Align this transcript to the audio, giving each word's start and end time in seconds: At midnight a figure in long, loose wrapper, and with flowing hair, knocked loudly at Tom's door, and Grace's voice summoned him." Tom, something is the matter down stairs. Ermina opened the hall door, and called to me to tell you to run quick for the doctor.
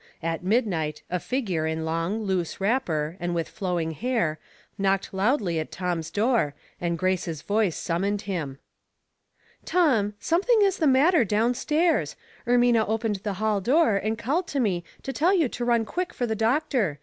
At 0.23 0.43
midnight 0.43 1.03
a 1.11 1.19
figure 1.19 1.67
in 1.67 1.85
long, 1.85 2.23
loose 2.23 2.59
wrapper, 2.59 3.17
and 3.19 3.35
with 3.35 3.47
flowing 3.47 3.91
hair, 3.91 4.39
knocked 4.75 5.13
loudly 5.13 5.59
at 5.59 5.71
Tom's 5.71 6.09
door, 6.09 6.55
and 6.81 6.97
Grace's 6.97 7.43
voice 7.43 7.75
summoned 7.77 8.23
him." 8.23 8.57
Tom, 9.63 10.15
something 10.19 10.59
is 10.63 10.77
the 10.77 10.87
matter 10.87 11.23
down 11.23 11.53
stairs. 11.53 12.15
Ermina 12.47 12.83
opened 12.87 13.17
the 13.17 13.33
hall 13.35 13.61
door, 13.61 13.95
and 13.95 14.17
called 14.17 14.47
to 14.47 14.59
me 14.59 14.83
to 15.03 15.13
tell 15.13 15.35
you 15.35 15.47
to 15.49 15.63
run 15.63 15.85
quick 15.85 16.15
for 16.15 16.25
the 16.25 16.33
doctor. 16.35 16.97